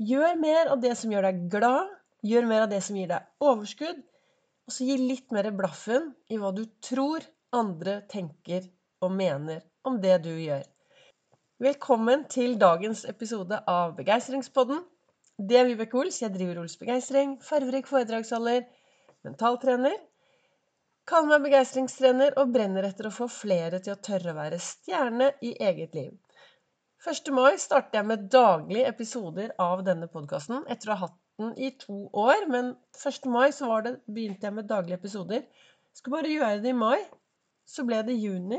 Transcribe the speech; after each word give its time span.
Gjør 0.00 0.38
mer 0.40 0.70
av 0.72 0.80
det 0.80 0.94
som 0.96 1.10
gjør 1.12 1.26
deg 1.28 1.40
glad. 1.52 1.88
Gjør 2.24 2.46
mer 2.48 2.62
av 2.64 2.70
det 2.72 2.78
som 2.86 2.96
gir 2.96 3.10
deg 3.10 3.44
overskudd. 3.44 3.98
Og 4.64 4.72
så 4.72 4.86
gi 4.88 4.94
litt 4.96 5.34
mer 5.36 5.50
blaffen 5.52 6.06
i 6.32 6.38
hva 6.40 6.54
du 6.56 6.62
tror 6.80 7.26
andre 7.52 7.98
tenker 8.08 8.64
og 9.04 9.12
mener 9.12 9.60
om 9.84 9.98
det 10.00 10.14
du 10.24 10.30
gjør. 10.32 10.62
Velkommen 11.60 12.24
til 12.32 12.56
dagens 12.62 13.04
episode 13.12 13.58
av 13.68 13.92
Begeistringspodden. 13.98 14.80
Det 15.36 15.60
er 15.60 15.68
Vibeke 15.68 16.00
Ols. 16.00 16.22
Jeg 16.24 16.32
driver 16.32 16.62
Ols 16.62 16.78
Begeistring. 16.80 17.36
Farverik 17.44 17.90
foredragsholder. 17.90 18.64
Mentaltrener. 19.28 20.00
Kaller 21.10 21.34
meg 21.34 21.50
begeistringstrener 21.50 22.40
og 22.40 22.56
brenner 22.56 22.88
etter 22.88 23.10
å 23.10 23.12
få 23.12 23.28
flere 23.28 23.84
til 23.84 23.98
å 23.98 24.00
tørre 24.00 24.32
å 24.32 24.40
være 24.40 24.64
stjerne 24.64 25.34
i 25.44 25.52
eget 25.60 25.96
liv. 25.98 26.16
1. 27.00 27.30
mai 27.32 27.54
starter 27.56 27.96
jeg 27.96 28.04
med 28.10 28.26
daglige 28.28 28.84
episoder 28.84 29.54
av 29.64 29.80
denne 29.86 30.04
podkasten 30.12 30.66
etter 30.68 30.90
å 30.90 30.96
ha 30.98 31.06
hatt 31.06 31.14
den 31.40 31.54
i 31.56 31.70
to 31.80 32.10
år. 32.12 32.42
Men 32.52 32.74
1. 32.92 33.28
mai 33.32 33.46
så 33.56 33.78
det, 33.86 33.94
begynte 34.04 34.44
jeg 34.44 34.56
med 34.58 34.66
daglige 34.68 34.98
episoder. 35.00 35.46
Skulle 35.96 36.18
bare 36.18 36.32
gjøre 36.34 36.58
det 36.60 36.74
i 36.74 36.76
mai. 36.76 36.98
Så 37.64 37.86
ble 37.88 38.02
det 38.04 38.18
juni, 38.20 38.58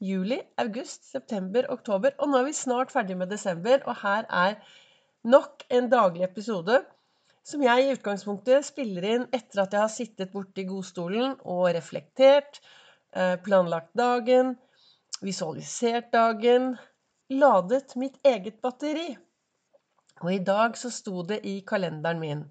juli, 0.00 0.38
august, 0.62 1.04
september, 1.10 1.68
oktober. 1.74 2.14
Og 2.16 2.32
nå 2.32 2.40
er 2.40 2.46
vi 2.48 2.54
snart 2.56 2.94
ferdig 2.94 3.18
med 3.20 3.28
desember, 3.28 3.82
og 3.84 4.00
her 4.00 4.24
er 4.24 4.56
nok 5.28 5.66
en 5.68 5.90
daglig 5.92 6.24
episode 6.24 6.78
som 7.44 7.60
jeg 7.66 7.84
i 7.84 7.90
utgangspunktet 7.92 8.64
spiller 8.64 9.08
inn 9.10 9.26
etter 9.34 9.66
at 9.66 9.76
jeg 9.76 9.82
har 9.82 9.92
sittet 9.92 10.32
borti 10.32 10.64
godstolen 10.64 11.36
og 11.42 11.66
reflektert, 11.76 12.62
eh, 13.12 13.36
planlagt 13.44 13.92
dagen, 13.98 14.54
visualisert 15.20 16.08
dagen, 16.14 16.72
ladet 17.38 17.96
mitt 18.00 18.18
eget 18.26 18.60
batteri. 18.64 19.10
Og 20.22 20.30
i 20.34 20.42
dag 20.44 20.76
så 20.78 20.90
sto 20.92 21.24
det 21.26 21.42
i 21.48 21.60
kalenderen 21.66 22.20
min 22.22 22.44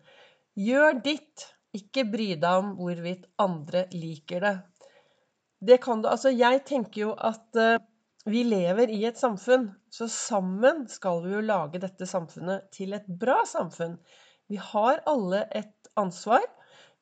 Gjør 0.59 0.98
ditt, 1.04 1.45
ikke 1.71 2.04
bry 2.12 2.34
deg 2.35 2.63
om 2.63 2.74
hvorvidt 2.76 3.29
andre 3.40 3.85
liker 3.96 4.43
det. 4.43 4.55
Det 5.62 5.77
kan 5.84 6.02
du 6.02 6.09
Altså, 6.12 6.34
jeg 6.35 6.65
tenker 6.68 7.02
jo 7.05 7.13
at 7.15 7.55
uh, 7.55 7.77
vi 8.27 8.43
lever 8.43 8.91
i 8.91 9.05
et 9.07 9.18
samfunn, 9.18 9.70
så 9.90 10.09
sammen 10.12 10.84
skal 10.91 11.24
vi 11.24 11.32
jo 11.37 11.46
lage 11.46 11.79
dette 11.82 12.05
samfunnet 12.05 12.68
til 12.76 12.93
et 12.98 13.07
bra 13.07 13.41
samfunn. 13.48 13.96
Vi 14.52 14.59
har 14.59 14.99
alle 15.07 15.46
et 15.55 15.91
ansvar 15.96 16.43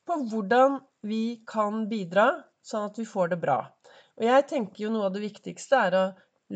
på 0.06 0.20
hvordan 0.30 0.78
vi 1.02 1.42
kan 1.48 1.88
bidra 1.90 2.30
sånn 2.62 2.86
at 2.88 2.98
vi 3.00 3.08
får 3.08 3.34
det 3.34 3.40
bra. 3.42 3.58
Og 4.20 4.26
jeg 4.28 4.46
tenker 4.52 4.84
jo 4.84 4.92
noe 4.94 5.08
av 5.08 5.16
det 5.16 5.24
viktigste 5.24 5.82
er 5.88 5.96
å 5.96 6.04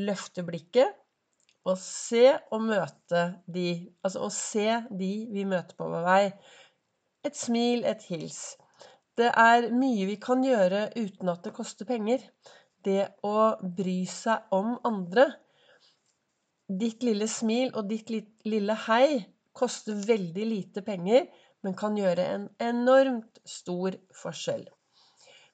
løfte 0.07 0.45
blikket 0.47 0.95
å 1.65 1.75
se 1.81 2.27
og 2.53 2.67
møte 2.67 3.25
de. 3.51 3.69
Altså 4.05 4.27
å 4.27 4.31
se 4.33 4.69
de 4.91 5.13
vi 5.33 5.47
møter 5.49 5.77
på 5.79 5.89
vår 5.89 6.05
vei. 6.07 6.25
Et 7.25 7.37
smil, 7.37 7.85
et 7.89 8.03
hils. 8.11 8.43
Det 9.17 9.31
er 9.31 9.71
mye 9.73 10.09
vi 10.11 10.19
kan 10.21 10.43
gjøre 10.45 10.89
uten 10.97 11.31
at 11.33 11.47
det 11.47 11.55
koster 11.57 11.89
penger. 11.89 12.23
Det 12.85 13.07
å 13.25 13.55
bry 13.63 14.03
seg 14.11 14.53
om 14.53 14.75
andre. 14.85 15.31
Ditt 16.69 17.05
lille 17.07 17.29
smil 17.29 17.73
og 17.77 17.89
ditt 17.89 18.11
lille 18.45 18.77
hei 18.89 19.23
koster 19.55 19.95
veldig 19.95 20.47
lite 20.51 20.83
penger, 20.83 21.29
men 21.63 21.77
kan 21.79 21.97
gjøre 21.97 22.25
en 22.35 22.49
enormt 22.61 23.39
stor 23.49 23.95
forskjell. 24.19 24.65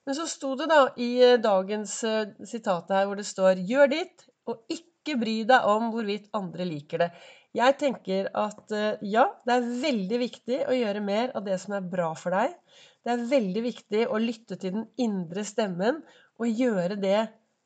Men 0.06 0.16
så 0.16 0.24
sto 0.26 0.54
det 0.58 0.70
da 0.70 0.80
i 0.98 1.10
dagens 1.42 1.92
eh, 2.08 2.32
sitat 2.48 2.88
her 2.90 3.04
hvor 3.06 3.20
det 3.20 3.26
står 3.28 3.60
'gjør 3.60 3.90
ditt, 3.92 4.24
og 4.48 4.64
ikke 4.72 4.89
ikke 5.00 5.18
bry 5.20 5.36
deg 5.48 5.66
om 5.68 5.90
hvorvidt 5.94 6.30
andre 6.36 6.66
liker 6.68 7.04
det. 7.04 7.10
Jeg 7.56 7.76
tenker 7.80 8.28
at 8.38 8.72
eh, 8.76 9.00
ja, 9.10 9.26
det 9.46 9.56
er 9.56 9.68
veldig 9.82 10.18
viktig 10.22 10.58
å 10.70 10.76
gjøre 10.76 11.02
mer 11.02 11.32
av 11.34 11.46
det 11.48 11.58
som 11.62 11.74
er 11.74 11.88
bra 11.92 12.12
for 12.18 12.36
deg. 12.36 12.54
Det 13.02 13.14
er 13.14 13.28
veldig 13.30 13.62
viktig 13.64 14.06
å 14.06 14.20
lytte 14.22 14.58
til 14.60 14.76
den 14.76 14.88
indre 15.00 15.42
stemmen 15.48 16.02
og 16.38 16.60
gjøre 16.62 16.98
det 17.00 17.24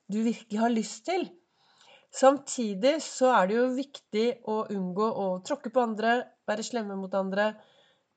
du 0.09 0.23
virkelig 0.25 0.61
har 0.61 0.73
lyst 0.73 1.05
til. 1.11 1.27
Samtidig 2.15 2.97
så 3.03 3.33
er 3.35 3.51
det 3.51 3.59
jo 3.59 3.67
viktig 3.75 4.27
å 4.49 4.61
unngå 4.71 5.11
å 5.21 5.27
tråkke 5.45 5.73
på 5.75 5.83
andre, 5.83 6.21
være 6.47 6.65
slemme 6.65 6.97
mot 6.97 7.15
andre, 7.19 7.51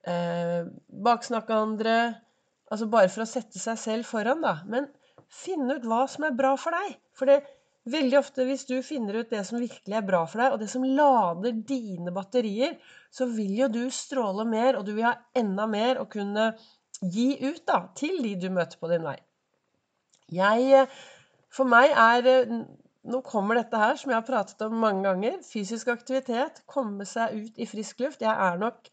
eh, 0.06 0.70
baksnakke 0.88 1.58
andre 1.58 1.98
Altså 2.68 2.90
bare 2.92 3.08
for 3.08 3.24
å 3.24 3.30
sette 3.30 3.62
seg 3.62 3.78
selv 3.80 4.08
foran, 4.10 4.42
da. 4.44 4.58
Men 4.68 4.90
finne 5.32 5.78
ut 5.78 5.86
hva 5.88 6.02
som 6.12 6.26
er 6.28 6.34
bra 6.36 6.50
for 6.60 6.76
deg. 6.76 6.98
For 7.16 7.30
det, 7.30 7.38
Veldig 7.88 8.18
ofte 8.20 8.44
hvis 8.48 8.66
du 8.68 8.76
finner 8.84 9.22
ut 9.22 9.30
det 9.32 9.44
som 9.48 9.62
virkelig 9.62 9.96
er 9.96 10.08
bra 10.08 10.24
for 10.28 10.44
deg, 10.44 10.56
og 10.56 10.60
det 10.60 10.68
som 10.72 10.84
lader 10.84 11.56
dine 11.70 12.12
batterier, 12.16 12.76
så 13.14 13.30
vil 13.32 13.54
jo 13.62 13.70
du 13.72 13.84
stråle 13.94 14.44
mer, 14.48 14.76
og 14.76 14.88
du 14.88 14.92
vil 14.98 15.08
ha 15.08 15.14
enda 15.38 15.68
mer 15.72 16.02
å 16.02 16.08
kunne 16.12 16.50
gi 17.00 17.30
ut 17.46 17.64
da, 17.70 17.86
til 17.96 18.20
de 18.26 18.34
du 18.42 18.50
møter 18.52 18.80
på 18.82 18.90
din 18.92 19.06
vei. 19.08 19.16
Jeg, 20.34 20.88
for 21.54 21.70
meg 21.70 21.94
er 21.96 22.52
Nå 23.08 23.22
kommer 23.24 23.56
dette 23.56 23.80
her, 23.80 23.94
som 23.96 24.12
jeg 24.12 24.18
har 24.18 24.28
pratet 24.28 24.62
om 24.66 24.82
mange 24.84 25.06
ganger. 25.06 25.38
Fysisk 25.48 25.88
aktivitet. 25.94 26.58
Komme 26.68 27.06
seg 27.08 27.38
ut 27.38 27.62
i 27.62 27.68
frisk 27.70 28.02
luft. 28.04 28.20
Jeg 28.20 28.34
er 28.34 28.58
nok 28.60 28.90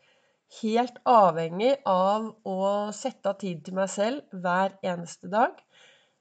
helt 0.61 1.01
avhengig 1.09 1.73
av 1.91 2.29
å 2.47 2.59
sette 2.95 3.33
av 3.33 3.41
tid 3.41 3.65
til 3.67 3.75
meg 3.75 3.91
selv 3.91 4.37
hver 4.45 4.77
eneste 4.87 5.33
dag. 5.33 5.59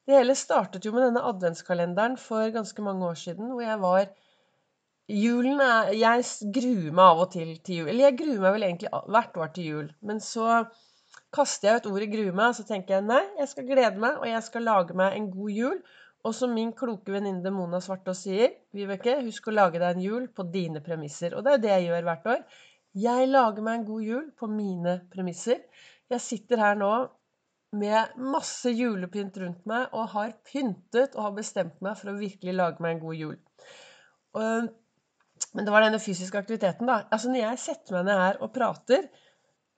Det 0.03 0.17
hele 0.17 0.35
startet 0.35 0.83
jo 0.83 0.91
med 0.91 1.05
denne 1.07 1.23
adventskalenderen 1.29 2.17
for 2.19 2.49
ganske 2.51 2.83
mange 2.83 3.05
år 3.07 3.19
siden, 3.19 3.51
hvor 3.53 3.63
jeg 3.63 3.79
var 3.81 4.09
Julen 5.11 5.59
er 5.59 5.91
Jeg 5.99 6.23
gruer 6.55 6.91
meg 6.95 7.03
av 7.05 7.21
og 7.25 7.31
til 7.31 7.57
til 7.59 7.81
jul. 7.81 7.87
Eller 7.91 8.07
jeg 8.07 8.17
gruer 8.21 8.39
meg 8.39 8.53
vel 8.55 8.65
egentlig 8.67 8.91
hvert 9.15 9.37
år 9.37 9.49
til 9.55 9.65
jul. 9.69 9.87
Men 10.01 10.21
så 10.23 10.63
kaster 11.35 11.69
jeg 11.69 11.81
ut 11.81 11.89
ordet 11.91 12.09
'grue 12.11 12.31
meg', 12.31 12.53
og 12.53 12.55
så 12.55 12.63
tenker 12.63 12.95
jeg 12.95 13.03
nei, 13.03 13.21
jeg 13.39 13.47
skal 13.51 13.67
glede 13.67 13.99
meg, 13.99 14.17
og 14.17 14.27
jeg 14.27 14.43
skal 14.43 14.63
lage 14.63 14.93
meg 14.93 15.17
en 15.17 15.31
god 15.31 15.49
jul. 15.49 15.81
Og 16.23 16.35
som 16.35 16.53
min 16.55 16.71
kloke 16.71 17.11
venninne 17.11 17.51
Mona 17.51 17.81
Svartås 17.83 18.23
sier, 18.23 18.53
Vibeke, 18.71 19.17
husk 19.25 19.47
å 19.47 19.55
lage 19.55 19.79
deg 19.79 19.97
en 19.97 20.05
jul 20.05 20.27
på 20.27 20.43
dine 20.51 20.79
premisser. 20.79 21.35
Og 21.35 21.43
det 21.43 21.51
er 21.51 21.57
jo 21.57 21.63
det 21.65 21.73
jeg 21.73 21.87
gjør 21.87 22.07
hvert 22.07 22.29
år. 22.35 22.45
Jeg 22.95 23.27
lager 23.27 23.61
meg 23.65 23.79
en 23.79 23.85
god 23.85 24.03
jul 24.03 24.31
på 24.39 24.47
mine 24.47 25.01
premisser. 25.11 25.59
Jeg 26.09 26.21
sitter 26.21 26.57
her 26.63 26.75
nå 26.79 26.93
med 27.73 28.13
masse 28.21 28.71
julepynt 28.73 29.37
rundt 29.41 29.65
meg 29.69 29.93
og 29.97 30.11
har 30.13 30.35
pyntet 30.45 31.17
og 31.17 31.27
har 31.27 31.35
bestemt 31.37 31.81
meg 31.85 31.97
for 31.99 32.11
å 32.11 32.19
virkelig 32.19 32.55
lage 32.55 32.83
meg 32.83 32.95
en 32.95 33.03
god 33.03 33.19
jul. 33.19 33.35
Og, 34.37 34.71
men 35.53 35.65
det 35.65 35.73
var 35.73 35.85
denne 35.85 36.01
fysiske 36.01 36.39
aktiviteten, 36.39 36.89
da. 36.89 37.03
Altså 37.09 37.33
Når 37.33 37.43
jeg 37.43 37.61
setter 37.65 37.97
meg 37.97 38.07
ned 38.09 38.21
her 38.21 38.41
og 38.45 38.53
prater, 38.55 39.09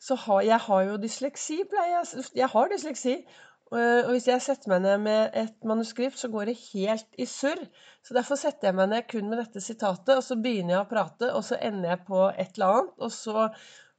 så 0.01 0.17
har 0.25 0.44
jeg 0.45 0.61
har 0.67 0.88
jo 0.89 1.01
dysleksi, 1.01 1.61
pleier 1.72 1.97
jeg. 1.97 2.25
Jeg 2.44 2.51
har 2.51 2.72
dysleksi. 2.72 3.16
Og 3.73 4.12
hvis 4.13 4.27
jeg 4.29 4.44
setter 4.45 4.69
meg 4.69 4.83
ned 4.83 5.00
med 5.07 5.38
et 5.41 5.63
manuskript, 5.66 6.19
så 6.19 6.29
går 6.31 6.51
det 6.51 6.59
helt 6.69 7.17
i 7.17 7.25
surr. 7.25 7.63
Så 8.06 8.13
derfor 8.13 8.38
setter 8.38 8.69
jeg 8.69 8.77
meg 8.77 8.91
ned 8.91 9.07
kun 9.09 9.31
med 9.31 9.41
dette 9.41 9.63
sitatet, 9.63 10.13
og 10.13 10.23
så 10.23 10.38
begynner 10.38 10.75
jeg 10.75 10.83
å 10.83 10.91
prate, 10.91 11.31
og 11.33 11.44
så 11.47 11.57
ender 11.57 11.95
jeg 11.95 12.03
på 12.07 12.22
et 12.29 12.59
eller 12.59 12.75
annet, 12.75 12.94
og 13.01 13.12
så, 13.16 13.47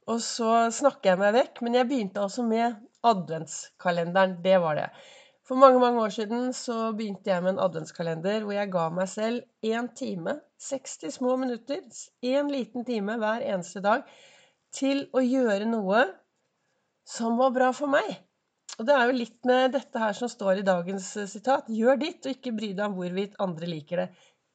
og 0.07 0.21
så 0.23 0.53
snakker 0.73 1.11
jeg 1.11 1.21
meg 1.21 1.35
vekk. 1.35 1.61
Men 1.67 1.75
jeg 1.81 1.89
begynte 1.91 2.23
altså 2.23 2.47
med 2.47 2.79
adventskalenderen. 3.05 4.37
Det 4.43 4.57
var 4.63 4.79
det. 4.79 4.89
For 5.47 5.55
mange 5.55 5.79
mange 5.79 6.01
år 6.03 6.11
siden 6.11 6.53
så 6.53 6.91
begynte 6.91 7.31
jeg 7.31 7.43
med 7.43 7.53
en 7.53 7.63
adventskalender 7.63 8.43
hvor 8.43 8.57
jeg 8.57 8.71
ga 8.73 8.87
meg 8.91 9.07
selv 9.07 9.43
én 9.63 9.87
time, 9.95 10.39
60 10.59 11.13
små 11.19 11.37
minutter, 11.39 11.83
én 12.25 12.51
liten 12.51 12.83
time 12.85 13.15
hver 13.21 13.45
eneste 13.45 13.79
dag, 13.85 14.03
til 14.75 15.05
å 15.15 15.23
gjøre 15.23 15.69
noe 15.69 16.03
som 17.07 17.37
var 17.39 17.53
bra 17.55 17.69
for 17.71 17.87
meg. 17.87 18.09
Og 18.77 18.85
det 18.85 18.93
er 18.93 19.07
jo 19.07 19.15
litt 19.21 19.47
med 19.47 19.71
dette 19.73 20.01
her 20.01 20.17
som 20.17 20.29
står 20.29 20.59
i 20.59 20.65
dagens 20.67 21.07
eh, 21.17 21.29
sitat. 21.31 21.69
Gjør 21.71 22.01
ditt, 22.01 22.19
og 22.25 22.35
ikke 22.35 22.53
bry 22.57 22.73
deg 22.75 22.83
om 22.85 22.97
hvorvidt 22.99 23.39
andre 23.41 23.69
liker 23.71 24.03
det. 24.03 24.07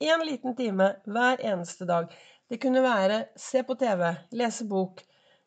Én 0.04 0.22
liten 0.26 0.54
time 0.59 0.92
hver 1.09 1.41
eneste 1.41 1.88
dag. 1.88 2.12
Det 2.50 2.60
kunne 2.62 2.84
være 2.84 3.22
se 3.38 3.62
på 3.64 3.74
TV, 3.80 4.04
lese 4.36 4.66
bok, 4.69 5.00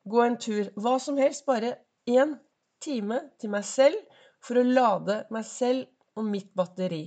gå 0.09 0.25
en 0.25 0.39
tur. 0.41 0.74
Hva 0.75 0.97
som 1.00 1.21
helst. 1.21 1.45
Bare 1.45 1.75
én 2.09 2.33
time 2.83 3.19
til 3.42 3.51
meg 3.54 3.66
selv 3.68 3.98
for 4.44 4.60
å 4.60 4.66
lade 4.66 5.24
meg 5.33 5.45
selv 5.48 5.86
og 6.19 6.27
mitt 6.30 6.51
batteri. 6.57 7.06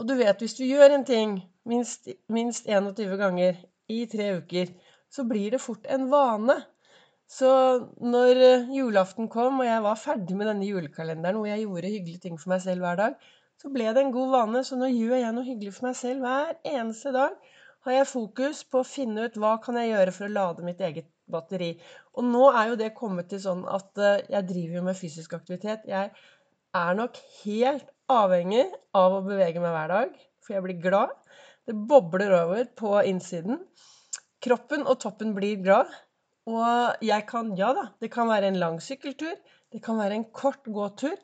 Og 0.00 0.06
du 0.08 0.14
vet, 0.16 0.40
hvis 0.40 0.56
du 0.56 0.64
gjør 0.64 0.94
en 0.96 1.04
ting 1.04 1.34
minst, 1.68 2.08
minst 2.32 2.68
21 2.70 3.16
ganger 3.20 3.58
i 3.92 4.04
tre 4.10 4.30
uker, 4.40 4.70
så 5.10 5.26
blir 5.28 5.54
det 5.54 5.60
fort 5.60 5.86
en 5.90 6.06
vane. 6.12 6.56
Så 7.30 7.50
når 8.02 8.40
eh, 8.46 8.70
julaften 8.74 9.28
kom, 9.30 9.60
og 9.60 9.68
jeg 9.68 9.82
var 9.84 10.00
ferdig 10.00 10.38
med 10.38 10.48
denne 10.50 10.66
julekalenderen 10.66 11.38
og 11.38 11.46
jeg 11.50 11.66
gjorde 11.66 11.92
hyggelige 11.92 12.24
ting 12.24 12.40
for 12.40 12.54
meg 12.54 12.64
selv 12.64 12.86
hver 12.86 12.98
dag, 12.98 13.28
så 13.60 13.70
ble 13.70 13.90
det 13.92 14.02
en 14.02 14.14
god 14.14 14.32
vane. 14.34 14.64
Så 14.66 14.78
nå 14.80 14.88
gjør 14.90 15.20
jeg 15.20 15.36
noe 15.36 15.46
hyggelig 15.46 15.76
for 15.76 15.90
meg 15.90 15.98
selv 16.00 16.24
hver 16.24 16.56
eneste 16.72 17.12
dag. 17.14 17.36
Har 17.86 17.96
jeg 17.96 18.10
fokus 18.10 18.64
på 18.64 18.80
å 18.80 18.88
finne 18.88 19.28
ut 19.28 19.38
hva 19.40 19.54
kan 19.62 19.78
jeg 19.78 19.92
gjøre 19.92 20.16
for 20.16 20.26
å 20.26 20.34
lade 20.34 20.64
mitt 20.66 20.80
eget 20.84 21.08
batteri. 21.32 21.70
Og 22.18 22.26
nå 22.26 22.50
er 22.50 22.70
jo 22.70 22.80
det 22.80 22.92
kommet 22.96 23.30
til 23.30 23.42
sånn 23.42 23.64
at 23.70 24.00
eh, 24.00 24.26
jeg 24.34 24.48
driver 24.50 24.80
jo 24.80 24.84
med 24.88 24.98
fysisk 24.98 25.34
aktivitet. 25.38 25.86
Jeg 25.88 26.10
er 26.76 26.98
nok 26.98 27.18
helt 27.42 27.88
avhengig 28.10 28.66
av 28.96 29.16
å 29.16 29.24
bevege 29.26 29.62
meg 29.62 29.74
hver 29.74 29.94
dag, 29.94 30.14
for 30.42 30.56
jeg 30.56 30.66
blir 30.66 30.82
glad. 30.82 31.14
Det 31.66 31.76
bobler 31.90 32.34
over 32.40 32.70
på 32.78 32.94
innsiden. 33.06 33.60
Kroppen 34.42 34.86
og 34.88 34.98
toppen 35.02 35.34
blir 35.36 35.60
glad. 35.62 35.90
Og 36.50 37.04
jeg 37.04 37.26
kan, 37.28 37.52
ja 37.58 37.70
da, 37.76 37.90
det 38.02 38.10
kan 38.12 38.30
være 38.30 38.50
en 38.50 38.58
lang 38.62 38.80
sykkeltur. 38.82 39.36
Det 39.70 39.82
kan 39.84 40.00
være 40.00 40.16
en 40.18 40.26
kort 40.34 40.66
gåtur. 40.66 41.14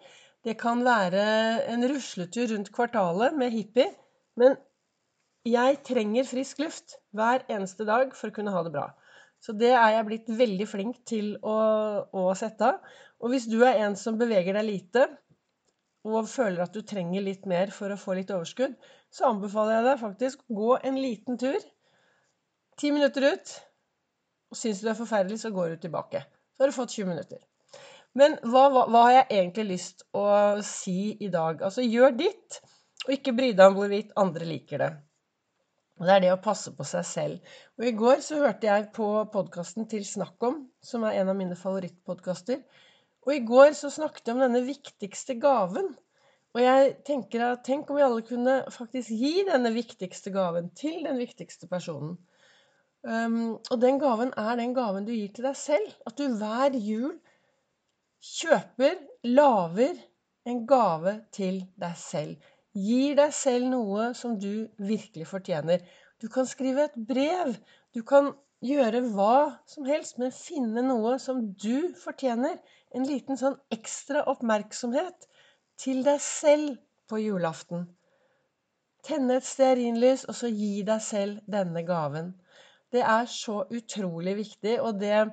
Det 0.47 0.55
kan 0.61 0.85
være 0.87 1.25
en 1.73 1.82
rusletur 1.91 2.52
rundt 2.52 2.70
kvartalet 2.75 3.35
med 3.35 3.55
hippie. 3.55 3.88
Men 4.38 4.55
jeg 5.47 5.81
trenger 5.87 6.29
frisk 6.29 6.61
luft 6.62 6.97
hver 7.17 7.44
eneste 7.50 7.87
dag 7.88 8.14
for 8.19 8.31
å 8.31 8.37
kunne 8.37 8.55
ha 8.55 8.62
det 8.67 8.75
bra. 8.75 8.91
Så 9.43 9.55
det 9.55 9.73
er 9.77 9.94
jeg 9.94 10.06
blitt 10.09 10.31
veldig 10.38 10.67
flink 10.69 10.99
til 11.09 11.35
å, 11.44 11.56
å 12.11 12.27
sette 12.38 12.73
av. 12.73 12.97
Og 13.23 13.33
hvis 13.33 13.47
du 13.50 13.61
er 13.65 13.83
en 13.87 13.97
som 13.99 14.19
beveger 14.19 14.56
deg 14.56 14.67
lite, 14.67 15.06
og 16.06 16.29
føler 16.31 16.62
at 16.62 16.75
du 16.75 16.85
trenger 16.87 17.25
litt 17.25 17.47
mer 17.50 17.73
for 17.75 17.91
å 17.91 17.99
få 17.99 18.15
litt 18.19 18.31
overskudd, 18.31 18.77
så 19.11 19.31
anbefaler 19.31 19.79
jeg 19.79 19.87
deg 19.88 20.03
faktisk 20.03 20.44
å 20.44 20.59
gå 20.61 20.77
en 20.87 21.00
liten 21.03 21.41
tur. 21.41 21.59
Ti 22.79 22.93
minutter 22.94 23.33
ut. 23.33 23.55
Og 24.53 24.59
syns 24.61 24.81
du 24.81 24.87
det 24.87 24.94
er 24.94 25.00
forferdelig, 25.00 25.41
så 25.43 25.50
går 25.55 25.75
du 25.75 25.85
tilbake. 25.87 26.23
Så 26.55 26.62
har 26.62 26.71
du 26.71 26.77
fått 26.77 26.94
20 26.94 27.11
minutter. 27.11 27.43
Men 28.17 28.38
hva, 28.47 28.69
hva, 28.73 28.85
hva 28.88 29.03
har 29.09 29.15
jeg 29.17 29.27
egentlig 29.41 29.67
lyst 29.75 30.06
å 30.17 30.27
si 30.65 31.17
i 31.21 31.29
dag? 31.33 31.61
Altså, 31.67 31.85
gjør 31.85 32.15
ditt, 32.17 32.61
og 33.05 33.12
ikke 33.19 33.35
bry 33.37 33.50
deg 33.56 33.67
om 33.67 33.77
hvorvidt 33.77 34.15
andre 34.21 34.49
liker 34.49 34.85
det. 34.85 34.93
Og 35.97 36.05
det 36.05 36.15
er 36.15 36.25
det 36.27 36.33
å 36.35 36.41
passe 36.45 36.73
på 36.77 36.85
seg 36.85 37.05
selv. 37.09 37.53
Og 37.81 37.87
i 37.89 37.95
går 37.97 38.21
så 38.25 38.41
hørte 38.43 38.69
jeg 38.69 38.91
på 38.97 39.07
podkasten 39.33 39.87
til 39.89 40.05
Snakk 40.05 40.43
om, 40.45 40.59
som 40.85 41.07
er 41.09 41.23
en 41.23 41.33
av 41.33 41.39
mine 41.39 41.57
favorittpodkaster. 41.57 42.61
Og 43.27 43.33
i 43.33 43.45
går 43.49 43.73
så 43.79 43.91
snakket 43.91 44.29
jeg 44.29 44.37
om 44.37 44.43
denne 44.45 44.63
viktigste 44.67 45.39
gaven. 45.41 45.95
Og 46.57 46.63
jeg 46.63 46.93
tenker 47.05 47.43
at 47.49 47.65
tenk 47.67 47.89
om 47.91 47.99
vi 47.99 48.05
alle 48.05 48.25
kunne 48.25 48.59
faktisk 48.73 49.13
gi 49.13 49.47
denne 49.49 49.73
viktigste 49.75 50.33
gaven 50.33 50.71
til 50.77 51.03
den 51.05 51.19
viktigste 51.21 51.69
personen. 51.69 52.15
Um, 53.07 53.57
og 53.71 53.77
den 53.81 54.01
gaven 54.03 54.33
er 54.41 54.57
den 54.59 54.73
gaven 54.77 55.05
du 55.07 55.13
gir 55.15 55.33
til 55.35 55.49
deg 55.49 55.57
selv. 55.59 55.97
At 56.09 56.17
du 56.21 56.29
hver 56.39 56.77
jul 56.77 57.17
kjøper, 58.25 59.01
lager 59.29 59.97
en 60.47 60.63
gave 60.69 61.17
til 61.35 61.61
deg 61.81 61.99
selv. 62.01 62.37
Gir 62.76 63.14
deg 63.17 63.32
selv 63.32 63.70
noe 63.73 64.11
som 64.19 64.34
du 64.40 64.67
virkelig 64.76 65.31
fortjener. 65.31 65.84
Du 66.20 66.28
kan 66.32 66.49
skrive 66.49 66.84
et 66.84 66.99
brev. 67.08 67.55
Du 67.96 68.02
kan 68.05 68.34
gjøre 68.64 69.00
hva 69.14 69.62
som 69.69 69.88
helst, 69.88 70.19
men 70.20 70.34
finne 70.34 70.84
noe 70.84 71.17
som 71.23 71.40
du 71.56 71.93
fortjener. 71.96 72.58
En 72.93 73.06
liten 73.08 73.40
sånn 73.40 73.56
ekstra 73.73 74.26
oppmerksomhet 74.28 75.28
til 75.81 76.02
deg 76.05 76.20
selv 76.20 76.76
på 77.08 77.20
julaften. 77.23 77.87
Tenne 79.06 79.38
et 79.38 79.46
stearinlys, 79.46 80.25
og 80.28 80.37
så 80.37 80.50
gi 80.50 80.82
deg 80.87 81.02
selv 81.05 81.44
denne 81.49 81.84
gaven. 81.87 82.32
Det 82.93 83.02
er 83.02 83.28
så 83.31 83.62
utrolig 83.73 84.37
viktig, 84.40 84.78
og 84.82 84.99
det, 85.00 85.26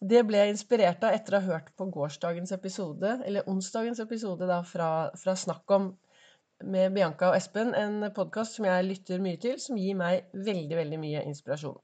det 0.00 0.24
ble 0.28 0.42
jeg 0.42 0.54
inspirert 0.54 1.04
av 1.06 1.16
etter 1.16 1.36
å 1.36 1.40
ha 1.40 1.54
hørt 1.54 1.72
på 1.78 1.88
gårsdagens 1.94 2.52
episode, 2.56 3.18
eller 3.24 3.48
onsdagens 3.50 4.02
episode 4.04 4.48
da, 4.50 4.60
fra, 4.66 4.90
fra 5.18 5.36
Snakk 5.38 5.78
om 5.78 5.90
med 6.64 6.94
Bianca 6.94 7.30
og 7.30 7.36
Espen, 7.38 7.74
en 7.74 8.02
podkast 8.14 8.56
som 8.58 8.66
jeg 8.66 8.86
lytter 8.86 9.22
mye 9.22 9.38
til, 9.40 9.58
som 9.62 9.78
gir 9.78 9.96
meg 9.98 10.26
veldig, 10.34 10.76
veldig 10.78 10.98
mye 11.00 11.22
inspirasjon. 11.28 11.78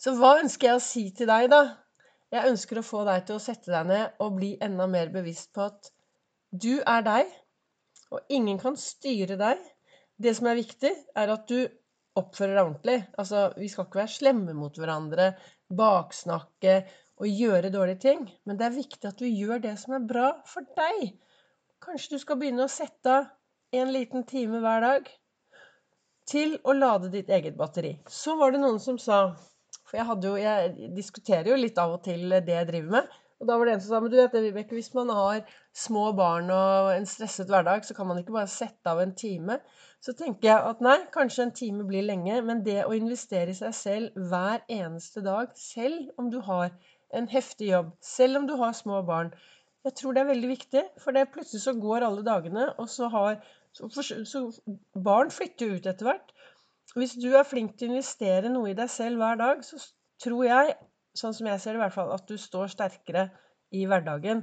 Så 0.00 0.14
hva 0.16 0.36
ønsker 0.40 0.70
jeg 0.70 0.78
å 0.78 0.84
si 0.84 1.04
til 1.16 1.28
deg, 1.30 1.48
da? 1.52 1.62
Jeg 2.30 2.52
ønsker 2.52 2.80
å 2.80 2.86
få 2.86 3.02
deg 3.08 3.26
til 3.26 3.36
å 3.36 3.42
sette 3.42 3.72
deg 3.72 3.88
ned 3.88 4.22
og 4.22 4.36
bli 4.38 4.52
enda 4.62 4.86
mer 4.90 5.10
bevisst 5.12 5.50
på 5.56 5.66
at 5.66 5.90
du 6.50 6.80
er 6.80 7.04
deg, 7.06 7.32
og 8.10 8.32
ingen 8.32 8.58
kan 8.60 8.78
styre 8.80 9.36
deg. 9.40 9.60
Det 10.20 10.34
som 10.36 10.50
er 10.50 10.58
viktig, 10.60 10.92
er 11.16 11.32
at 11.32 11.46
du 11.48 11.64
oppfører 12.20 12.56
deg 12.56 12.64
ordentlig. 12.64 12.98
Altså, 13.18 13.48
vi 13.56 13.70
skal 13.72 13.86
ikke 13.86 14.02
være 14.02 14.14
slemme 14.14 14.56
mot 14.56 14.76
hverandre, 14.76 15.32
baksnakke 15.70 16.80
og 17.20 17.28
gjøre 17.28 17.72
dårlige 17.72 18.02
ting. 18.04 18.24
Men 18.44 18.58
det 18.60 18.66
er 18.68 18.78
viktig 18.78 19.10
at 19.10 19.20
du 19.20 19.28
gjør 19.28 19.62
det 19.64 19.76
som 19.80 19.96
er 19.96 20.08
bra 20.10 20.32
for 20.48 20.66
deg. 20.76 21.12
Kanskje 21.80 22.16
du 22.16 22.20
skal 22.20 22.36
begynne 22.40 22.66
å 22.66 22.70
sette 22.70 23.12
av 23.12 23.30
en 23.80 23.92
liten 23.94 24.26
time 24.28 24.60
hver 24.60 24.82
dag 24.84 25.06
til 26.28 26.58
å 26.68 26.74
lade 26.76 27.08
ditt 27.12 27.30
eget 27.32 27.56
batteri. 27.58 27.94
Så 28.08 28.36
var 28.36 28.52
det 28.52 28.60
noen 28.62 28.80
som 28.82 28.98
sa 29.00 29.30
For 29.88 29.98
jeg, 29.98 30.06
jo, 30.22 30.36
jeg 30.38 30.90
diskuterer 30.94 31.48
jo 31.50 31.56
litt 31.58 31.78
av 31.82 31.96
og 31.96 32.04
til 32.04 32.28
det 32.30 32.54
jeg 32.54 32.68
driver 32.68 32.92
med. 32.98 33.16
Og 33.40 33.48
da 33.48 33.56
var 33.56 33.66
det 33.66 33.72
en 33.74 33.80
som 33.82 33.94
sa 33.94 34.00
men 34.04 34.12
du 34.12 34.18
vet 34.18 34.34
det, 34.36 34.42
Vibeke, 34.44 34.76
hvis 34.76 34.92
man 34.94 35.08
har 35.16 35.40
små 35.74 36.10
barn 36.14 36.50
og 36.52 36.90
en 36.92 37.08
stresset 37.08 37.48
hverdag, 37.50 37.86
så 37.88 37.96
kan 37.96 38.06
man 38.10 38.20
ikke 38.20 38.36
bare 38.36 38.50
sette 38.52 38.92
av 38.92 39.00
en 39.00 39.14
time. 39.16 39.56
Så 40.04 40.12
tenker 40.18 40.50
jeg 40.50 40.68
at 40.70 40.82
nei, 40.84 40.98
kanskje 41.14 41.46
en 41.46 41.54
time 41.56 41.86
blir 41.88 42.04
lenge, 42.04 42.36
men 42.44 42.60
det 42.66 42.82
å 42.84 42.92
investere 42.94 43.54
i 43.54 43.56
seg 43.56 43.72
selv 43.78 44.28
hver 44.30 44.60
eneste 44.68 45.24
dag, 45.24 45.56
selv 45.56 46.12
om 46.20 46.28
du 46.30 46.38
har 46.44 46.68
en 47.16 47.30
heftig 47.32 47.72
jobb, 47.72 47.94
selv 48.04 48.42
om 48.42 48.46
du 48.46 48.54
har 48.60 48.76
små 48.76 49.00
barn, 49.08 49.32
jeg 49.86 49.96
tror 49.96 50.14
det 50.14 50.22
er 50.22 50.30
veldig 50.30 50.50
viktig, 50.50 50.82
for 51.00 51.16
det 51.16 51.30
plutselig 51.32 51.62
så 51.62 51.72
går 51.78 52.04
alle 52.04 52.24
dagene, 52.26 52.68
og 52.78 52.88
så 52.92 53.08
har 53.12 53.40
så, 53.72 53.88
så 54.26 54.42
Barn 54.98 55.30
flytter 55.30 55.68
jo 55.68 55.78
ut 55.78 55.86
etter 55.86 56.08
hvert. 56.08 56.32
Hvis 56.98 57.14
du 57.22 57.28
er 57.38 57.46
flink 57.46 57.76
til 57.78 57.88
å 57.88 57.94
investere 57.94 58.50
noe 58.50 58.72
i 58.72 58.76
deg 58.78 58.90
selv 58.90 59.22
hver 59.22 59.38
dag, 59.38 59.60
så 59.64 59.78
tror 60.20 60.42
jeg, 60.44 60.72
sånn 61.16 61.36
som 61.36 61.48
jeg 61.48 61.62
ser 61.62 61.76
det 61.76 61.80
i 61.80 61.84
hvert 61.84 61.96
fall, 61.96 62.10
at 62.14 62.26
du 62.26 62.34
står 62.40 62.72
sterkere 62.72 63.28
i 63.76 63.84
hverdagen. 63.88 64.42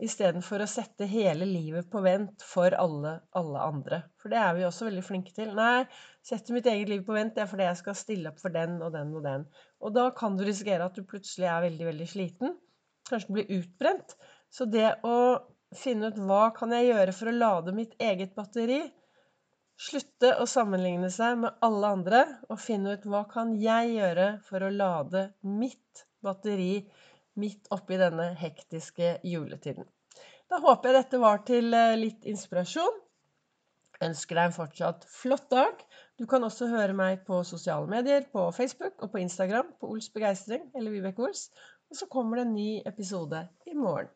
Istedenfor 0.00 0.62
å 0.64 0.70
sette 0.70 1.04
hele 1.10 1.44
livet 1.44 1.90
på 1.92 2.00
vent 2.00 2.44
for 2.46 2.72
alle, 2.72 3.18
alle 3.36 3.64
andre. 3.66 3.98
For 4.22 4.32
det 4.32 4.38
er 4.40 4.54
vi 4.56 4.64
også 4.64 4.86
veldig 4.86 5.02
flinke 5.04 5.34
til. 5.36 5.50
Nei, 5.58 5.82
setter 6.24 6.56
mitt 6.56 6.70
eget 6.70 6.88
liv 6.88 7.02
på 7.04 7.18
vent, 7.18 7.34
det 7.36 7.44
er 7.44 7.50
fordi 7.50 7.66
jeg 7.66 7.80
skal 7.82 7.98
stille 7.98 8.32
opp 8.32 8.40
for 8.40 8.54
den 8.54 8.78
og 8.80 8.94
den 8.96 9.12
og 9.18 9.26
den. 9.26 9.44
Og 9.84 9.92
da 9.98 10.06
kan 10.16 10.38
du 10.38 10.46
risikere 10.46 10.86
at 10.86 10.96
du 10.96 11.04
plutselig 11.04 11.50
er 11.50 11.66
veldig, 11.66 11.90
veldig 11.90 12.08
sliten. 12.08 12.56
Kanskje 13.10 13.36
blir 13.36 13.52
utbrent. 13.58 14.16
Så 14.50 14.66
det 14.66 14.88
å 15.06 15.18
finne 15.76 16.10
ut 16.10 16.18
hva 16.26 16.48
kan 16.56 16.72
jeg 16.74 16.90
gjøre 16.90 17.14
for 17.14 17.30
å 17.30 17.36
lade 17.36 17.74
mitt 17.76 17.94
eget 18.02 18.34
batteri, 18.34 18.80
slutte 19.80 20.34
å 20.42 20.46
sammenligne 20.50 21.08
seg 21.14 21.38
med 21.44 21.62
alle 21.64 21.92
andre, 21.96 22.24
og 22.50 22.60
finne 22.60 22.96
ut 22.96 23.06
hva 23.08 23.24
kan 23.30 23.54
jeg 23.56 23.94
gjøre 23.94 24.32
for 24.48 24.66
å 24.66 24.72
lade 24.74 25.30
mitt 25.46 26.04
batteri 26.24 26.82
midt 27.40 27.70
oppi 27.72 27.96
denne 28.00 28.32
hektiske 28.38 29.18
juletiden. 29.24 29.86
Da 30.50 30.58
håper 30.60 30.90
jeg 30.90 30.98
dette 30.98 31.22
var 31.22 31.44
til 31.46 31.70
eh, 31.76 31.96
litt 31.98 32.26
inspirasjon. 32.28 32.96
Ønsker 34.02 34.38
deg 34.38 34.48
en 34.48 34.56
fortsatt 34.56 35.04
flott 35.12 35.50
dag. 35.52 35.82
Du 36.18 36.24
kan 36.28 36.44
også 36.44 36.70
høre 36.72 36.96
meg 36.96 37.22
på 37.26 37.42
sosiale 37.46 37.86
medier, 37.88 38.24
på 38.32 38.46
Facebook 38.56 38.96
og 39.04 39.12
på 39.12 39.20
Instagram 39.22 39.74
på 39.80 39.92
Ols 39.92 40.08
Begeistring 40.12 40.70
eller 40.74 40.94
Vibeke 40.94 41.22
Ols. 41.28 41.50
Og 41.90 41.98
så 42.00 42.08
kommer 42.10 42.40
det 42.40 42.46
en 42.46 42.56
ny 42.56 42.70
episode 42.88 43.44
i 43.68 43.76
morgen. 43.76 44.08